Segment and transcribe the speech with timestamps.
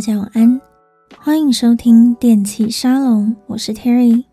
[0.00, 0.58] 大家晚安，
[1.18, 4.24] 欢迎收听电器沙龙，我是 Terry。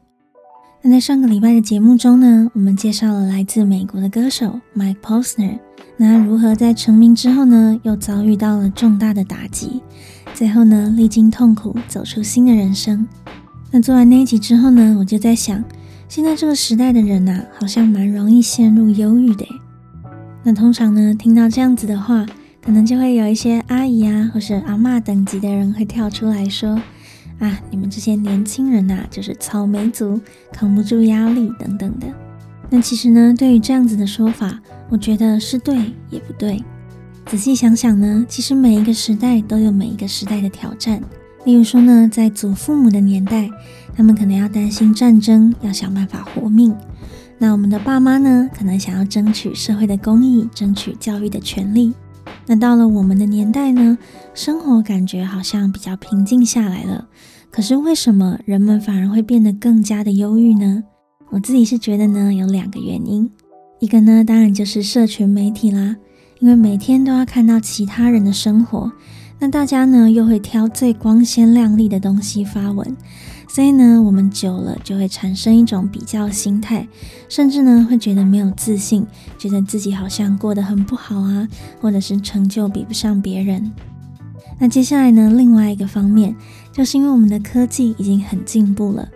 [0.82, 5.60] 那在上个礼拜的节目中呢，我们介绍了来自美国的歌手 Mike Posner，
[5.98, 9.82] 那如何在成名之后呢，又遭遇到了重大的打击，
[10.34, 13.06] 最后呢，历经痛苦走出新的人生。
[13.70, 15.62] 那做完那一集之后呢，我就在想，
[16.08, 19.46] 现在这个时代的人呐、啊，好像蛮容易陷入忧郁的。
[20.44, 22.26] 那通常呢，听到这样子的话，
[22.68, 26.78] 可能就会有一些阿姨啊，或是阿嬷等级的人会跳出来说
[27.40, 30.20] ：“啊，你们这些年轻人呐、就是草莓族，
[30.52, 32.08] 扛不住压力等等的。”
[32.70, 34.60] 那其实呢，对于这样子的说法，
[34.90, 35.78] 我觉得是对
[36.10, 36.62] 也不对。
[37.26, 41.02] 仔细想想呢，其实每一个时代都有每一个时代的挑战。
[41.46, 43.50] 例如说呢，在祖父母的年代，
[43.96, 46.76] 他们可能要担心战争，要想办法活命。
[47.38, 51.94] 那我们的爸妈呢，可能想要争取社会的公益，争取教育的权利。
[52.48, 53.98] 那到了我们的年代呢，
[54.34, 57.08] 生活感觉好像比较平静下来了。
[57.52, 60.84] 可是为什么人们反而会变得更加的忧郁呢？
[61.30, 63.30] 我自己是觉得呢，有两个原因。
[63.80, 65.98] 一个呢，当然就是社群媒体啦，
[66.40, 68.92] 因为每天都要看到其他人的生活，
[69.40, 72.96] 那大家呢又会挑最光鲜亮丽的东西发文。
[73.48, 76.88] 所以呢，我们久了就会产生一种比较心态，
[77.30, 79.06] 甚至呢会觉得没有自信，
[79.38, 81.48] 觉得自己好像过得很不好啊，
[81.82, 83.72] 或者是成就比不上别人。
[84.60, 86.36] 那接下来呢，另外一个方面，
[86.74, 89.08] 就是因为我们的科技已经很进步了，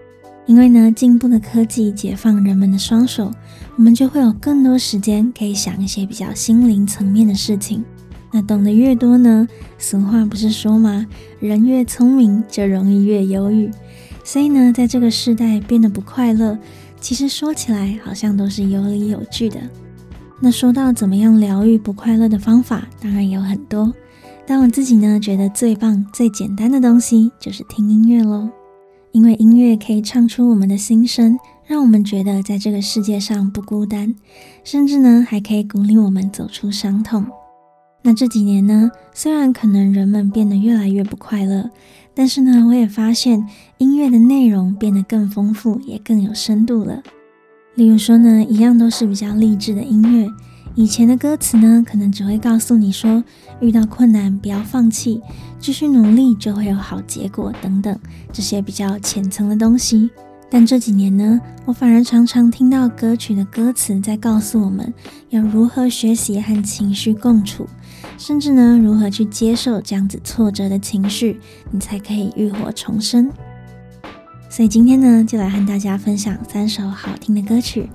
[0.46, 3.32] 因为呢进步的科技解放人们的双手，
[3.76, 7.84] 我们就会有更多时间可以想一些比较心灵层面的事情。
[8.32, 9.46] 那懂得越多呢，
[9.78, 11.06] 俗话不是说吗？
[11.40, 13.70] 人越聪明就容易越忧郁。
[14.24, 16.58] 所以呢，在这个时代变得不快乐，
[17.00, 19.60] 其实说起来好像都是有理有据的。
[20.40, 23.94] 那说到怎么样疗愈不快乐的方法，当然有很多。
[24.46, 28.50] 但我自己呢，觉得最棒、最简单的东西就是听音乐喽。
[29.12, 34.16] 因为音乐可以唱出我们的心声，让我们觉得在这个世界上不孤单，
[34.64, 37.26] 甚至呢，还可以鼓励我们走出伤痛。
[38.02, 41.70] 那这几年呢，虽然可能人们变得越来越不快乐。
[42.14, 43.48] 但是呢，我也发现
[43.78, 47.02] 音乐的内容变得更丰富，也更有深度了。
[47.76, 50.30] 例如说呢，一样都是比较励志的音乐，
[50.76, 53.24] 以前的歌词呢，可能只会告诉你说，
[53.62, 55.22] 遇到困难不要放弃，
[55.58, 57.98] 继续努力就会有好结果等等，
[58.34, 60.10] 这些比较浅层的东西。
[60.50, 64.94] 但这几年呢，我反而常常听到歌曲的歌词在告诉我们
[65.30, 67.66] 要如何学习和情绪共处，
[68.18, 71.40] 甚至呢，如何去接受这样子挫折的情绪，
[71.72, 73.32] 你才可以浴火重生。
[74.50, 77.90] 所以今天呢，就来和大家分享三首好听的歌曲，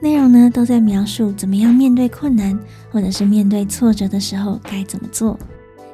[0.00, 2.58] 内容呢都在描述怎么样面对困难，
[2.90, 5.38] 或者是面对挫折的时候该怎么做，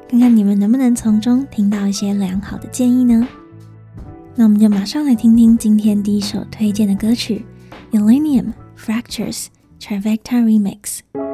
[0.09, 3.27] 看看你们能不能从中听到一些良好的建议呢？
[4.35, 7.45] 那我们就马上来听听今天第一首推荐的歌曲
[7.91, 9.47] Millennium Fractures
[9.79, 11.28] Trifecta Remix。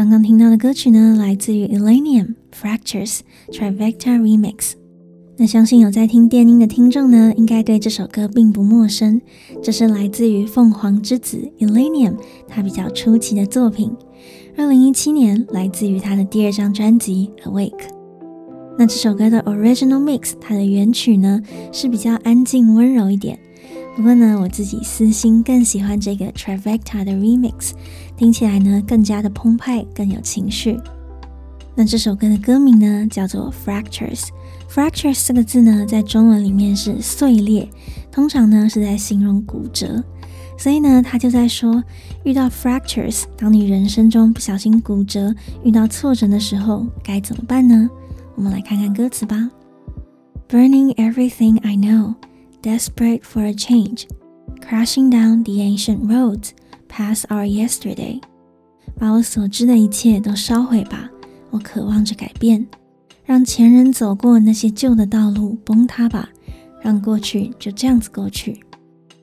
[0.00, 3.18] 刚刚听到的歌曲呢，来自于 Illenium Fractures
[3.50, 4.72] Trifecta Remix。
[5.36, 9.20] 那相信有在听电音的听众呢，应该对这首歌并不陌生。
[9.62, 12.14] 这是来自于凤凰之子 Illenium
[12.48, 13.92] 他比较出奇的作品，
[14.56, 17.90] 二零一七年来自于他的第二张专辑 Awake。
[18.78, 23.38] 那这首歌的 Original Mix，它的原曲呢是比较安静温柔一点。
[24.00, 27.72] 不过呢，我自己私心更喜欢这个 t r a v e c t a 的 Remix，
[28.16, 30.80] 听起来呢更加的澎湃，更有情绪。
[31.74, 34.28] 那这首歌的歌名呢叫做 Fractures。
[34.70, 37.68] Fractures 这个字呢在中文里面是碎裂，
[38.10, 40.02] 通常呢是在形容骨折。
[40.56, 41.84] 所以呢，他就在说，
[42.24, 47.90] 遇到 Fractures，当你人生中不小心骨折，遇到挫折的时候，该怎么办呢？
[48.34, 49.50] 我们来看看歌词吧。
[50.48, 52.14] Burning everything I know。
[52.61, 54.07] Desperate for a change,
[54.59, 56.49] crashing down the ancient roads
[56.89, 58.19] past our yesterday。
[58.97, 61.09] 把我所知的一切都烧毁吧，
[61.51, 62.65] 我渴望着改变，
[63.23, 66.29] 让前人走过那些旧的道路崩塌吧，
[66.81, 68.59] 让过去就这样子过去。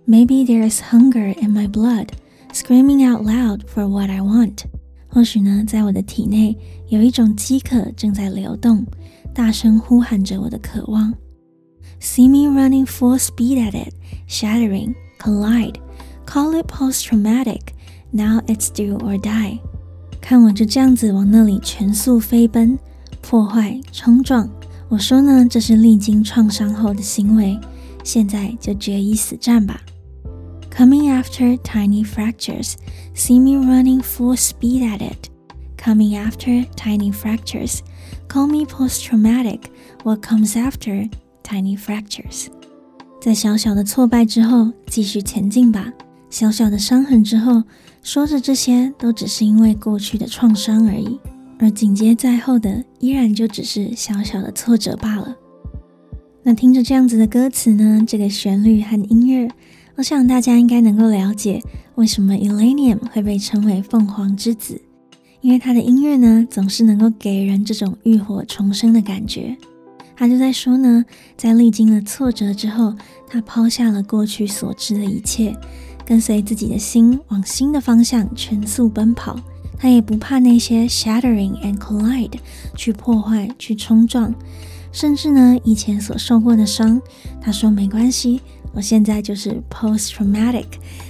[0.06, 2.08] Maybe there is hunger in my blood,
[2.52, 4.64] screaming out loud for what I want。
[5.08, 6.56] 或许呢，在我的体内
[6.88, 8.86] 有一种饥渴正在流动，
[9.34, 11.12] 大声呼喊着我的渴望。
[12.00, 13.94] See me running full speed at it,
[14.26, 15.78] shattering, collide,
[16.26, 17.74] call it post-traumatic.
[18.10, 19.60] Now it's do or die.
[20.20, 22.78] 看我就这样子往那里全速飞奔，
[23.20, 24.48] 破坏、冲撞。
[24.88, 27.58] 我说呢，这是历经创伤后的行为。
[28.04, 29.80] 现在就决一死战吧。
[30.70, 32.74] Coming after tiny fractures,
[33.14, 35.28] see me running full speed at it.
[35.76, 37.80] Coming after tiny fractures,
[38.28, 39.70] call me post-traumatic.
[40.02, 41.08] What comes after?
[41.47, 42.47] Tiny fractures，
[43.21, 45.93] 在小小的挫败之后继续前进吧。
[46.29, 47.63] 小小的伤痕之后，
[48.03, 51.17] 说着这些都只是因为过去的创伤而已，
[51.57, 55.33] 而紧接在后的依然就只是小小的挫折罢了。
[56.43, 59.49] 那听着这样子的歌词呢，这个旋律和音乐，
[59.95, 61.61] 我想大家应该能够了解
[61.95, 64.81] 为什么 Illenium 会被称为凤凰之子，
[65.39, 69.57] 因为他的音乐呢总是能够给人这种浴火重生的感觉。
[70.19, 71.05] 他就在说呢，
[71.37, 72.95] 在历经了挫折之后，
[73.29, 75.55] 他抛下了过去所知的一切，
[76.03, 79.39] 跟随自己的心往新的方向全速奔跑。
[79.77, 82.33] 他也不怕那些 shattering and collide
[82.75, 84.33] 去破坏、去冲撞，
[84.91, 86.99] 甚至呢，以前所受过的伤，
[87.39, 88.41] 他说没关系，
[88.73, 90.65] 我现在就是 post traumatic，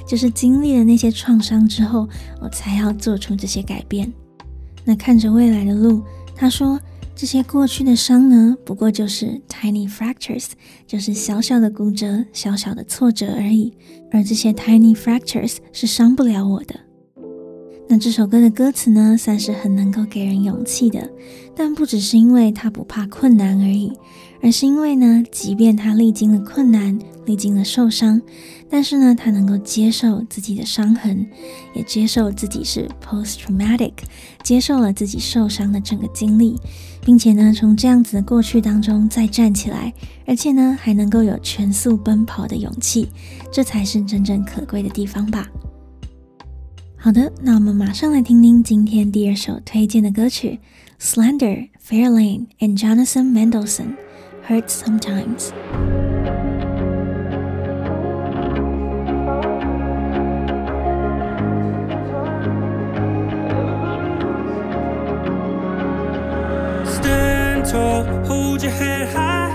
[0.06, 2.10] 就是经历了那些创伤之后，
[2.42, 4.12] 我才要做出这些改变。
[4.84, 6.04] 那看着未来的路，
[6.36, 6.78] 他说。
[7.18, 10.50] 这些过去的伤呢，不过就是 tiny fractures，
[10.86, 13.74] 就是小小的骨折、小小的挫折而已。
[14.12, 16.87] 而这些 tiny fractures 是伤不了我的。
[17.90, 21.10] 那这首歌的歌词呢，算是很能够给人勇气的，
[21.56, 23.94] 但不只是因为他不怕困难而已。
[24.40, 28.22] 而是因为呢，即便他历经了困难，历经了受伤，
[28.70, 31.26] 但是呢，他能够接受自己的伤痕，
[31.74, 33.94] 也接受自己是 post traumatic，
[34.44, 36.56] 接受了自己受伤的整个经历，
[37.04, 39.92] 并且呢，从这样子的过去当中再站起来，
[40.28, 43.08] 而且呢，还能够有全速奔跑的勇气，
[43.52, 45.50] 这才是真正可贵的地方吧。
[47.07, 50.61] 好的，那我们马上来听听今天第二首推荐的歌曲，
[51.01, 55.51] Slender Fairlane and Jonathan Mendelsohn。Hurts sometimes.
[66.85, 69.51] Stand tall, hold your head high,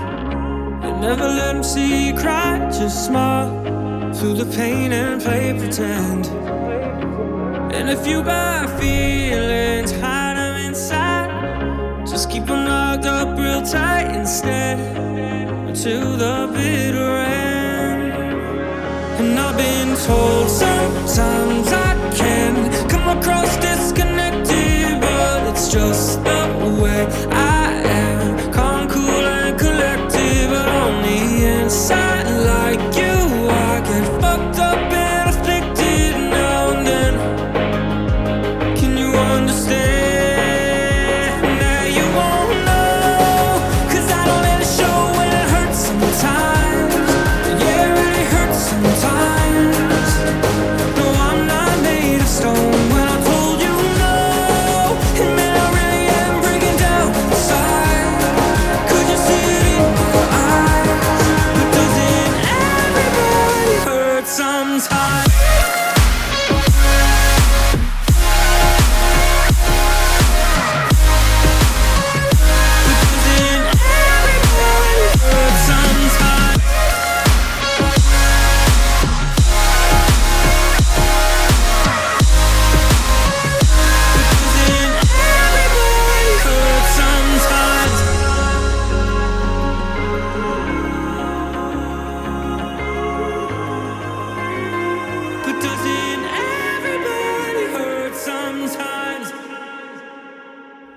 [0.82, 2.58] and never let them see you cry.
[2.70, 3.50] Just smile
[4.14, 6.30] through the pain and play pretend.
[7.73, 12.07] And if you got feelings, hide them inside.
[12.07, 14.77] Just keep them locked up real tight instead
[15.75, 18.13] to the bitter end.
[19.19, 22.53] And I've been told sometimes I can
[22.89, 27.52] come across disconnected, but it's just the way I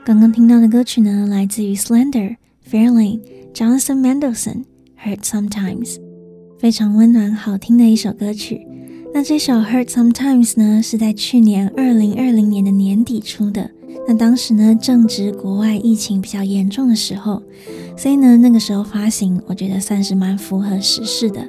[0.06, 2.36] 刚刚听到的歌曲呢，来自于 Slender、
[2.70, 3.18] Fairlane、
[3.52, 4.62] Jonathan Mendelson
[5.04, 5.94] 《Hurt Sometimes》，
[6.60, 8.64] 非常温暖好听的一首歌曲。
[9.12, 13.68] 那这首《Hurt Sometimes》呢，是在去年二零二零年的年底出的。
[14.06, 17.42] 那当时呢，正值国外疫情比较严重的时候，
[17.96, 21.44] 所以呢，那个时候发行，我觉得算是蛮符合时事的。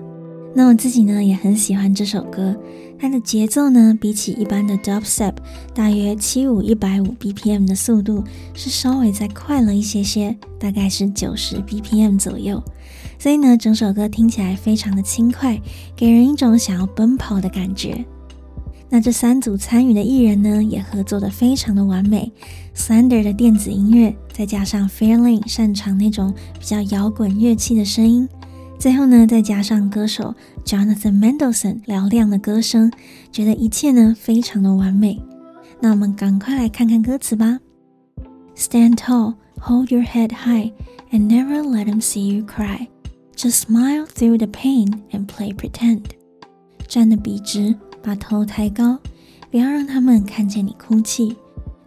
[0.56, 2.60] 那我自己呢，也很喜欢这首歌。
[3.00, 5.34] 它的节奏呢，比起一般的 Dubstep，
[5.74, 8.24] 大约七五一百五 BPM 的速度
[8.54, 12.62] 是稍微再快了一些些，大概是九十 BPM 左右。
[13.20, 15.62] 所以呢，整首歌听起来非常的轻快，
[15.96, 18.04] 给人一种想要奔跑的感觉。
[18.90, 22.32] 那这三组参与的艺人呢，也合作的非常的完美。
[22.76, 28.28] Slender 的电子音乐，再加上 Fairlane 擅长那种比较摇滚乐器的声音。
[28.80, 32.92] 最后呢，再加上歌手 Jonathan Mendelson 嘹亮的歌声，
[33.32, 35.20] 觉得一切呢非常的完美。
[35.80, 37.60] 那我们赶快来看看歌词吧。
[38.56, 40.72] Stand tall, hold your head high,
[41.12, 42.88] and never let them see you cry.
[43.36, 46.02] Just smile through the pain and play pretend.
[46.88, 49.00] 站得笔直，把头抬高，
[49.52, 51.36] 不要让他们看见你哭泣。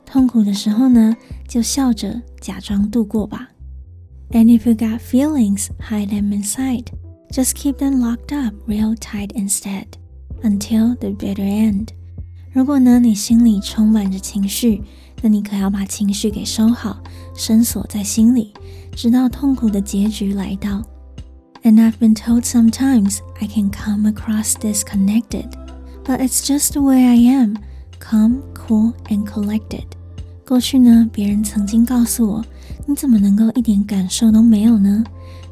[0.04, 1.16] 痛苦的时候呢，
[1.48, 3.48] 就笑着假装度过吧。
[4.31, 6.91] And if you got feelings, hide them inside.
[7.31, 9.85] Just keep them locked up real tight instead,
[10.43, 11.89] until the bitter end.
[12.51, 14.81] 如果呢，你心里充满着情绪，
[15.21, 17.03] 那你可要把情绪给收好，
[17.35, 18.53] 深锁在心里，
[18.95, 20.81] 直到痛苦的结局来到。
[21.63, 25.49] And I've been told sometimes I can come across disconnected,
[26.03, 27.55] but it's just the way I am,
[27.99, 29.85] calm, cool, and collected.
[30.45, 32.45] 过去呢，别人曾经告诉我。
[32.85, 35.03] 你怎么能够一点感受都没有呢？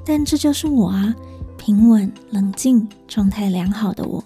[0.05, 1.15] 但这就是我啊，
[1.57, 4.23] 平稳、冷静、状态良好的我。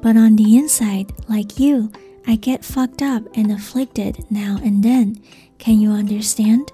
[0.00, 1.88] But on the inside, like you,
[2.24, 5.16] I get fucked up and afflicted now and then.
[5.58, 6.66] Can you understand?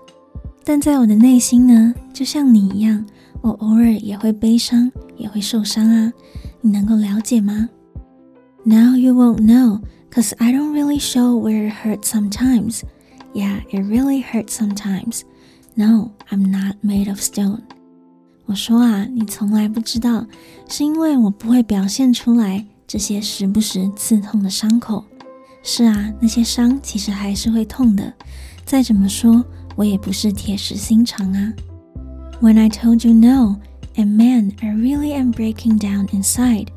[0.64, 3.06] 但在我的内心呢，就像你一样，
[3.40, 6.12] 我偶尔也会悲伤，也会受伤啊。
[6.60, 7.68] 你能够了解吗？
[8.64, 9.80] Now you won't know,
[10.12, 12.82] cause I don't really show where it hurts sometimes.
[13.32, 15.22] Yeah, it really hurts sometimes.
[15.74, 17.60] No, I'm not made of stone.
[18.46, 20.26] 我说啊，你从来不知道，
[20.68, 25.04] 是因为我不会表现出来这些时不时刺痛的伤口。
[25.62, 28.12] 是啊，那些伤其实还是会痛的。
[28.64, 29.44] 再怎么说，
[29.76, 31.52] 我也不是铁石心肠啊。
[32.40, 33.56] When I told you no,
[33.94, 36.68] and man, I really am breaking down inside.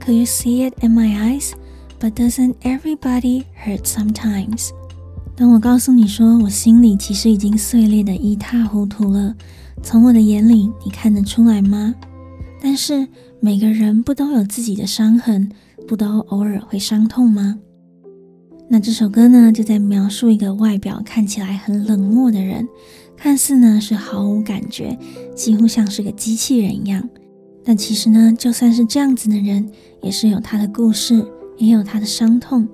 [0.00, 1.52] Could you see it in my eyes?
[2.00, 4.70] But doesn't everybody hurt sometimes?
[5.37, 9.35] 当我告诉你说，我心里其实已经碎裂得一塌糊涂了，
[9.83, 11.93] 从我的眼里，你看得出来吗？
[12.59, 13.07] 但是
[13.39, 15.47] 每个人不都有自己的伤痕，
[15.87, 17.59] 不都偶尔会伤痛吗？
[18.67, 22.67] 那这首歌呢，就在描述一个外表看起来很冷漠的人，
[23.15, 24.97] 看似呢是毫无感觉，
[25.35, 27.07] 几乎像是个机器人一样。
[27.63, 29.69] 但其实呢，就算是这样子的人，
[30.01, 31.23] 也是有他的故事，
[31.59, 32.67] 也有他的伤痛。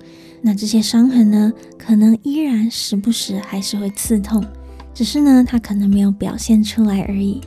[0.46, 4.44] 那这些伤痕呢，可能依然时不时还是会刺痛，
[4.92, 7.40] 只是呢，他可能没有表现出来而已。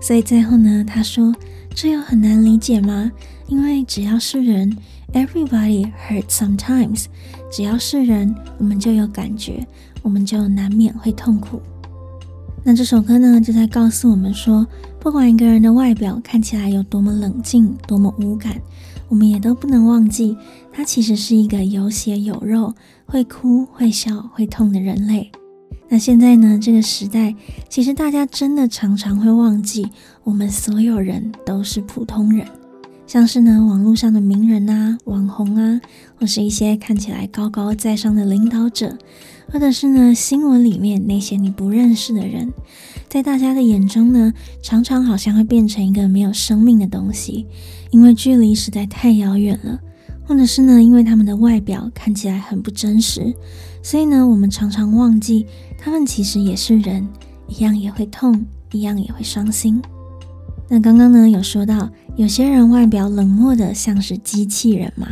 [0.00, 1.34] 所以最后呢，他说
[1.76, 3.12] ：“这有很难理解吗？
[3.48, 4.74] 因为只要是人
[5.12, 7.04] ，everybody hurts sometimes。
[7.52, 9.66] 只要是人，我们就有感觉，
[10.00, 11.60] 我们就难免会痛苦。”
[12.64, 14.66] 那这首歌呢，就在告诉我们说，
[14.98, 18.58] 不管一个人的外表看起来有多么冷静，多么无感。
[19.08, 20.36] 我们也都不能忘记，
[20.78, 22.72] 他其实是一个有血有肉、
[23.04, 25.28] 会哭、会笑、会痛的人类。
[25.88, 27.34] 那现在呢，这个时代，
[27.68, 29.88] 其实大家真的常常会忘记，
[30.22, 32.46] 我们所有人都是普通人。
[33.08, 35.80] 像是呢，网络上的名人啊、网红啊，
[36.14, 38.96] 或是一些看起来高高在上的领导者，
[39.50, 42.52] 或者是呢，新闻里面那些你不认识的人，
[43.08, 44.32] 在大家的眼中呢，
[44.62, 47.48] 常常好像会变成一个没有生命的东西。
[47.90, 49.80] 因为距离实在太遥远了，
[50.28, 53.34] 或者是呢，因为他们的外表看起来很不真实，
[53.82, 55.46] 所以呢，我们常常忘记
[55.78, 57.08] 他们其实也是人，
[57.46, 59.80] 一样也会痛，一样也会伤心。
[60.68, 65.08] 那刚刚呢，有说到有些人外表冷漠的像是机器人嘛？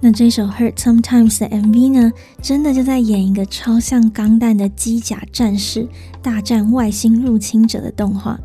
[0.00, 2.12] 那这首《Hurt Sometimes》的 MV 呢，
[2.42, 5.88] 真的就在演一个超像钢弹的机甲战士
[6.20, 8.38] 大战外星入侵者的动画。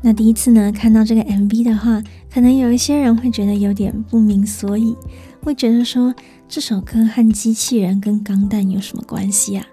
[0.00, 2.02] 那第一次呢，看到这个 MV 的话，
[2.32, 4.96] 可能有一些人会觉得有点不明所以，
[5.44, 6.14] 会觉得说，
[6.48, 9.66] 这首歌和机器人跟钢弹有什么关系啊？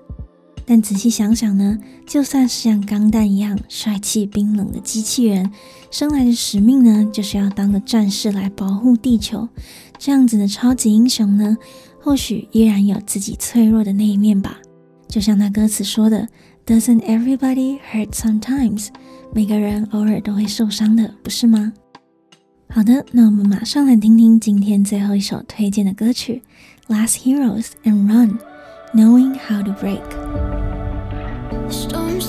[0.65, 5.51] 但仔细想想呢，就算是像钢弹一样帅气冰冷的机器人，
[5.89, 9.47] 生来的使命呢，就是要当个战士来保护地球。
[9.97, 11.57] 这样子的超级英雄呢，
[11.99, 14.59] 或许依然有自己脆弱的那一面吧。
[15.07, 16.27] 就像那歌词说的。
[16.65, 18.89] Doesn't everybody hurt sometimes？
[19.33, 21.73] 每个人偶尔都会受伤的，不是吗？
[22.68, 26.42] 好的，那我们马上来听听今天最后一首推荐的歌曲《
[26.92, 30.02] Last Heroes and Run》，Knowing How to Break。
[31.88, 32.20] 刚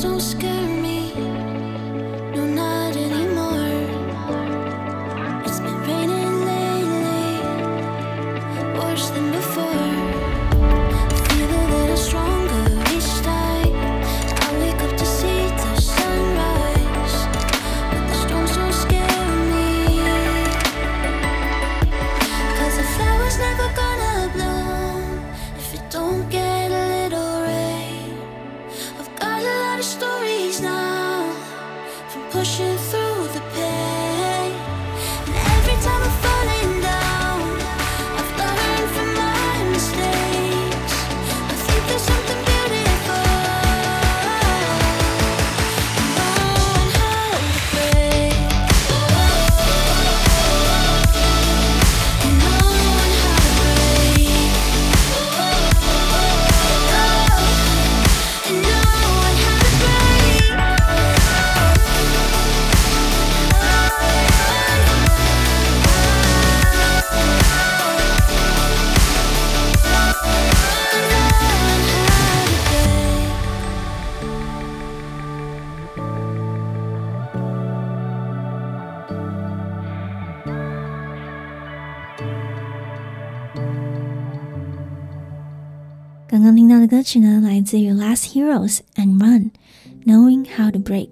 [86.50, 91.10] 刚听到的歌曲呢，来自于 Last Heroes and Run，Knowing How to Break。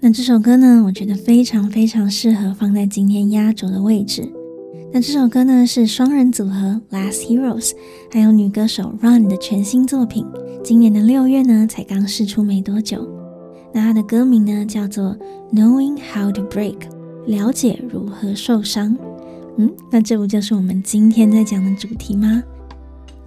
[0.00, 4.30] 那这首歌呢，我觉得非常非常适合放在今天压轴的位置。
[4.92, 7.72] 那这首歌呢，是双人组合 Last Heroes
[8.12, 10.26] 还有女歌手 Run 的全新作品，
[10.62, 13.08] 今年的六月呢才刚释出没多久。
[13.72, 15.16] 那它的歌名呢叫做
[15.54, 16.80] Knowing How to Break，
[17.24, 18.94] 了解如何受伤。
[19.56, 22.42] 嗯，那这不就是我们今天在讲的主题吗？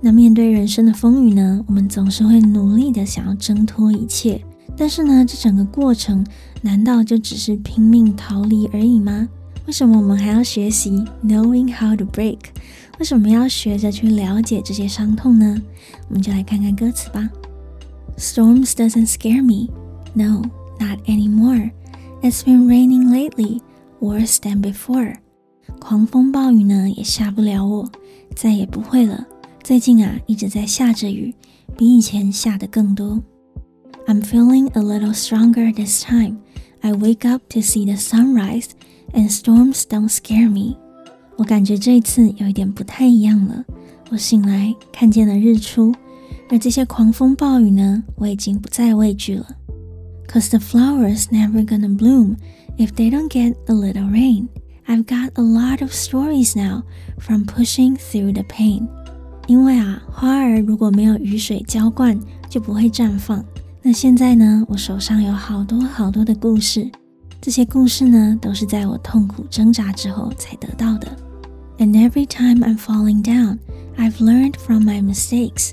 [0.05, 4.43] 那面对人生的风雨呢，我们总是会努力的想要挣脱一切，
[4.75, 6.25] 但是呢，这整个过程
[6.61, 9.29] 难道就只是拼命逃离而已吗？
[9.65, 12.37] 为什么我们还要学习 knowing how to break？
[12.99, 15.55] 为什么要学着去了解这些伤痛呢？
[16.09, 17.29] 我们就来看看歌词吧。
[18.17, 19.71] Storms doesn't scare me,
[20.13, 20.41] no,
[20.81, 21.71] not anymore.
[22.21, 23.61] It's been raining lately,
[24.01, 25.15] worse than before.
[25.79, 27.89] 狂风暴雨呢，也吓不了我，
[28.35, 29.27] 再也不会了。
[29.62, 31.34] 最近啊，一直在下着雨，
[31.76, 33.22] 比以前下的更多。
[34.06, 36.38] I'm feeling a little stronger this time.
[36.80, 38.68] I wake up to see the sunrise,
[39.12, 40.76] and storms don't scare me.
[41.36, 43.64] 我感觉这次有一点不太一样了。
[44.10, 45.94] 我醒来看见了日出，
[46.48, 49.46] 而这些狂风暴雨呢，我已经不再畏惧了。
[50.28, 52.36] Cause the flowers never gonna bloom
[52.78, 54.48] if they don't get a little rain.
[54.86, 56.84] I've got a lot of stories now
[57.18, 58.88] from pushing through the pain.
[59.47, 62.17] 因为啊，花儿如果没有雨水浇灌，
[62.49, 63.43] 就不会绽放。
[63.81, 66.89] 那现在呢，我手上有好多好多的故事，
[67.41, 71.07] 这些故事呢，都是在我痛苦挣扎之后才得到的。
[71.77, 73.59] And every time I'm falling down,
[73.97, 75.71] I've learned from my mistakes.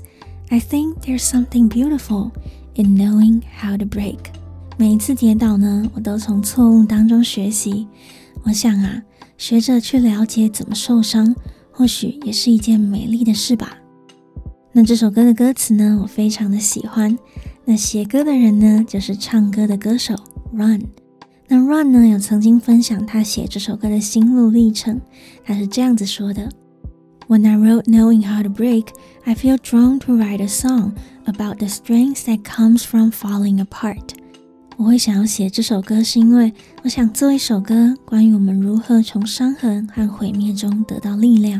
[0.49, 2.31] I think there's something beautiful
[2.73, 4.17] in knowing how to break.
[4.77, 7.87] 每一次跌倒呢，我都从错误当中学习。
[8.43, 9.03] 我想啊，
[9.37, 11.33] 学着去了解怎么受伤。
[11.81, 13.75] 或许也是一件美丽的事吧。
[14.71, 17.17] 那这首歌的歌词呢，我非常的喜欢。
[17.65, 20.13] 那写歌的人呢，就是唱歌的歌手
[20.53, 20.83] Run。
[21.47, 25.01] 那 Run 呢，有曾经分享他写这首歌的心路历程。
[25.43, 26.47] 他是这样子说的
[27.27, 28.89] ：When I wrote Knowing How to Break,
[29.23, 30.91] I feel drawn to write a song
[31.25, 34.09] about the strength that comes from falling apart。
[34.77, 41.59] 我会想要写这首歌，是因为我想做一首歌，关于我们如何从伤痕和毁灭中得到力量。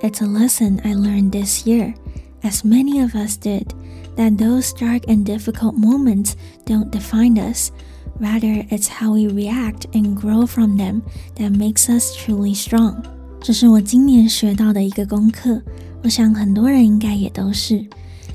[0.00, 1.94] It's a lesson I learned this year,
[2.42, 3.72] as many of us did,
[4.16, 7.70] that those dark and difficult moments don't define us.
[8.18, 11.02] Rather, it's how we react and grow from them
[11.36, 13.02] that makes us truly strong.
[13.40, 15.62] 这是我今年学到的一个功课，
[16.02, 17.84] 我想很多人应该也都是。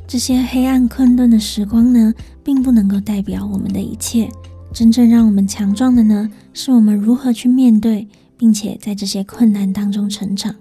[0.07, 4.29] 这些黑暗困顿的时光呢，并不能够代表我们的一切。
[4.73, 10.55] 真正让我们强壮的呢，是我们如何去面对，并且在这些困难当中成长。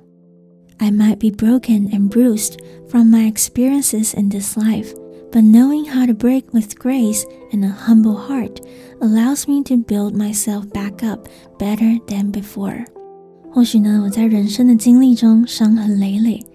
[0.80, 2.60] I might be broken and bruised
[2.90, 4.94] from my experiences in this life,
[5.32, 8.60] but knowing how to break with grace and a humble heart
[9.02, 12.86] allows me to build myself back up better than before.
[13.52, 16.46] 或许呢，我在人生的经历中伤痕累累，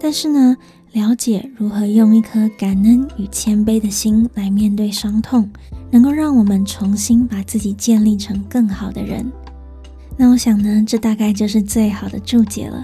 [0.00, 0.56] 但是呢，
[0.92, 5.48] 了解如何用一颗感恩与谦卑的心来面对伤痛，
[5.90, 9.30] 能够让我们重新把自己建立成更好的人。
[10.16, 12.82] 那我想呢，这大概就是最好的注解了。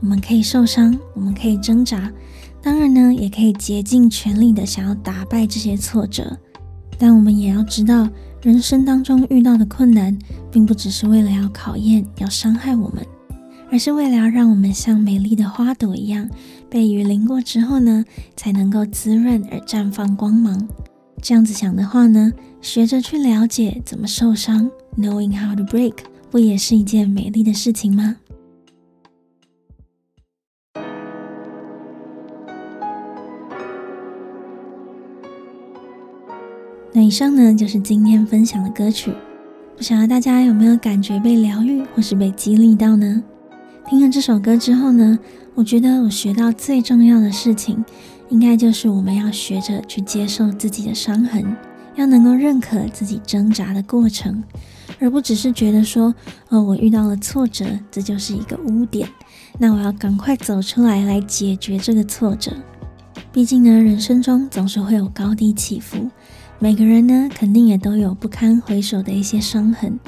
[0.00, 2.12] 我们可以受伤，我们可以挣扎，
[2.62, 6.38] 当然呢，也可以竭尽全力的想要打败这些挫折。
[6.98, 8.08] 但我们也要知道，
[8.42, 10.16] 人生当中遇到的困难，
[10.50, 13.04] 并不只是为了要考验、要伤害我们。
[13.70, 16.28] 而是为了要让我们像美丽的花朵一样，
[16.70, 18.04] 被雨淋过之后呢，
[18.36, 20.68] 才能够滋润而绽放光芒。
[21.20, 22.30] 这样子想的话呢，
[22.60, 25.94] 学着去了解怎么受伤，knowing how to break，
[26.30, 28.14] 不也是一件美丽的事情吗？
[36.96, 39.12] 那以上呢，就是今天分享的歌曲。
[39.76, 43.20] 不晓得大家有没有感觉被疗愈，或是被激励到呢？
[43.90, 45.18] 听了这首歌之后呢，
[45.56, 47.84] 我觉得我学到最重要的事情，
[48.28, 51.56] 应该就是我们要学着去接受自己的伤痕，
[51.96, 54.40] 要能够认可自己挣扎的过程，
[55.00, 56.14] 而不只是觉得说，
[56.48, 59.08] 哦，我遇到了挫折，这就是一个污点，
[59.58, 62.52] 那我要赶快走出来来解决这个挫折。
[63.32, 66.08] 毕竟呢，人生中总是会有高低起伏，
[66.58, 69.98] 每个人呢，肯定也都有不堪回首的一些伤痕。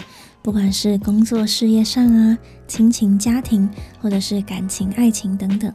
[0.42, 3.68] 不管是工作事业上啊，亲情家庭，
[4.00, 5.70] 或者是感情爱情等等，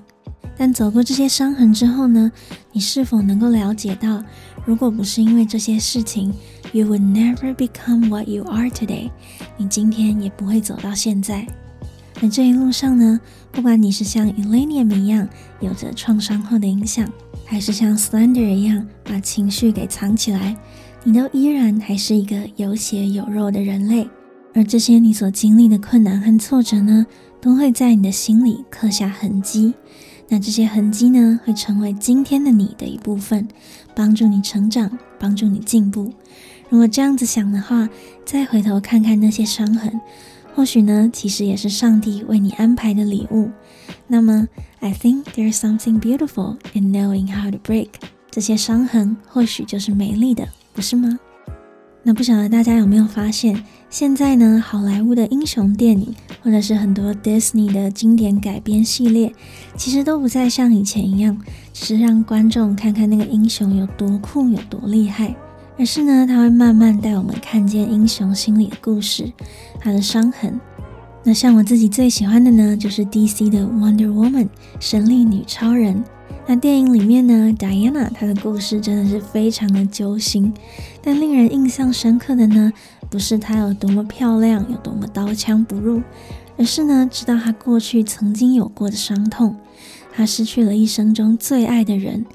[0.58, 2.32] 但走过这些伤痕之后呢，
[2.72, 4.24] 你是否能够了解到，
[4.66, 6.34] 如果不是因为这些事情
[6.72, 9.12] ，you would never become what you are today，
[9.58, 11.46] 你今天也不会走到现在。
[12.22, 13.20] 而这一路上呢，
[13.52, 15.28] 不管你是像 Illenium 一样
[15.60, 17.08] 有着创伤后的影响，
[17.52, 20.56] 还是像 Slender 一样把情绪给藏起来，
[21.04, 24.10] 你都依然还是一个有血有肉的人类。
[24.54, 27.06] 而这些你所经历的困难和挫折呢，
[27.42, 29.74] 都会在你的心里刻下痕迹。
[30.30, 33.46] 那这些痕迹呢，会成为今天的你的一部分，
[33.94, 36.10] 帮助你成长，帮助你进步。
[36.70, 37.90] 如果这样子想的话，
[38.24, 40.00] 再回头看看那些伤痕，
[40.56, 43.50] 或许呢，其实也是上帝为你安排的礼物。
[44.08, 44.48] 那么
[44.80, 47.90] ，I think there's something beautiful in knowing how to break。
[48.30, 51.20] 这些伤痕或许就是美丽的，不是吗？
[52.04, 59.32] 那不晓得大家有没有发现，现在呢，好莱坞的英雄电影，或者是很多 Disney 的经典改编系列，
[59.78, 61.40] 其实都不再像以前一样，
[61.74, 65.36] 只是让观众看看那个英雄有多酷、有多厉害，
[65.78, 69.32] 而是呢，他会慢慢带我们看见英雄心里的故事，
[69.80, 70.60] 他的伤痕。
[71.24, 74.48] 那像我自己最喜欢的呢，就是 DC 的 Wonder Woman
[74.80, 76.04] 神力女超人。
[76.48, 80.52] 那电影里面呢，Diana 她的故事真的是非常的揪心，
[81.04, 82.74] 但令人印象深刻的呢，
[83.10, 86.02] 不是她有多么漂亮，有多么刀枪不入，
[86.58, 89.56] 而是呢，知道她过去曾经有过的伤痛，
[90.12, 92.26] 她失去了一生中最爱的人，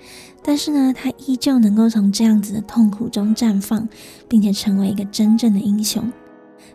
[0.45, 3.89] 但是呢，她依旧能够从这样子的痛苦中绽放，
[4.29, 6.11] 并且成为一个真正的英雄。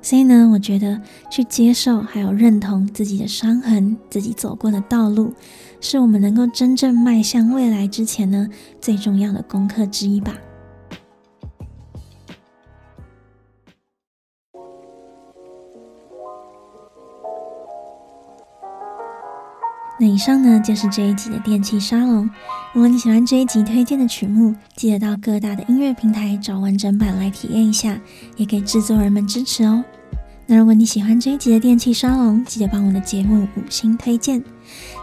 [0.01, 5.33] 所以呢，我觉得去接受还有认同自己的伤痕，自己走过的道路，
[5.79, 8.49] 是我们能够真正迈向未来之前呢，
[8.81, 10.35] 最重要的功课之一吧。
[20.01, 22.27] 那以上呢，就是这一集的电器沙龙。
[22.73, 27.95] 如果你喜欢这一集推荐的曲目，记得到各大的音乐平台找完整版来体验一下，
[28.35, 29.83] 也给制作人们支持哦。
[30.47, 34.43] 那如果你喜欢这一集的电器沙龙，记得帮我的节目五星推荐。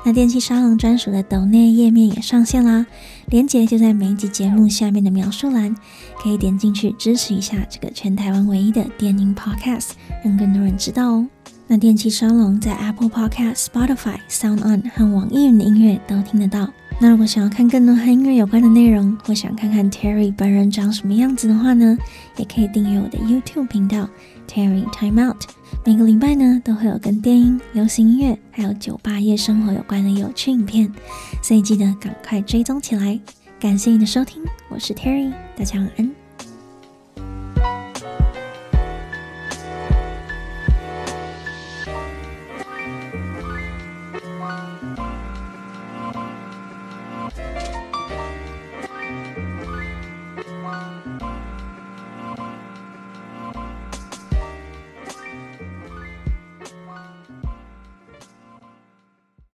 [0.05, 2.85] 那电器沙龙专属的抖内页面也上线啦，
[3.27, 5.73] 链接就在每一集节目下面的描述栏，
[6.21, 9.91] 可以点进去支持一下这个全台湾唯一的电音 Podcast，
[10.25, 11.29] 让更多人知道哦。
[11.71, 16.67] 那电器沙龙在 Apple Podcast、Spotify、Sound On 和网易云的音乐都听得到。
[16.99, 21.97] 那如果想要看更多和音乐有关的内容，或想看看 Terry 本人长什么样子的话呢，
[22.39, 24.09] 也可以订阅我的 YouTube 频道
[24.49, 25.45] Terry Time Out。
[25.85, 30.91] 每个礼拜呢都会有跟电音、流行音乐还有酒吧夜生活有关的有趣影片，
[31.43, 33.21] 所以记得赶快追踪起来。
[33.61, 36.28] 感谢你的收听，我是 Terry，大家晚安。